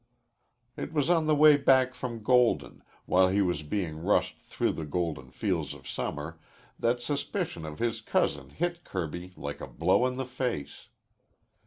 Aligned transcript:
It 0.77 0.93
was 0.93 1.11
on 1.11 1.27
the 1.27 1.35
way 1.35 1.57
back 1.57 1.93
from 1.93 2.23
Golden, 2.23 2.81
while 3.05 3.29
he 3.29 3.39
was 3.43 3.61
being 3.61 3.99
rushed 4.03 4.41
through 4.41 4.71
the 4.71 4.83
golden 4.83 5.29
fields 5.29 5.75
of 5.75 5.87
summer, 5.87 6.39
that 6.79 7.03
suspicion 7.03 7.65
of 7.67 7.77
his 7.77 8.01
cousin 8.01 8.49
hit 8.49 8.83
Kirby 8.83 9.31
like 9.37 9.61
a 9.61 9.67
blow 9.67 10.07
in 10.07 10.15
the 10.17 10.25
face. 10.25 10.87